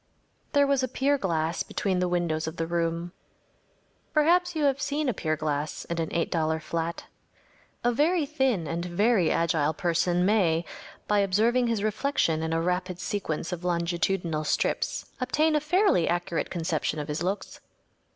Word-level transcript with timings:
There 0.53 0.65
was 0.65 0.81
a 0.81 0.87
pier 0.87 1.19
glass 1.19 1.61
between 1.61 1.99
the 1.99 2.07
windows 2.07 2.47
of 2.47 2.55
the 2.57 2.65
room. 2.65 3.11
Perhaps 4.15 4.55
you 4.55 4.63
have 4.63 4.81
seen 4.81 5.07
a 5.07 5.13
pier 5.13 5.35
glass 5.35 5.85
in 5.85 5.99
an 6.01 6.09
$8 6.09 6.59
flat. 6.63 7.05
A 7.83 7.91
very 7.91 8.25
thin 8.25 8.65
and 8.65 8.83
very 8.83 9.29
agile 9.29 9.75
person 9.75 10.25
may, 10.25 10.65
by 11.07 11.19
observing 11.19 11.67
his 11.67 11.83
reflection 11.83 12.41
in 12.41 12.51
a 12.51 12.59
rapid 12.63 12.97
sequence 12.99 13.51
of 13.51 13.63
longitudinal 13.63 14.43
strips, 14.43 15.05
obtain 15.19 15.55
a 15.55 15.59
fairly 15.61 16.07
accurate 16.07 16.49
conception 16.49 16.97
of 16.97 17.07
his 17.07 17.21
looks. 17.21 17.59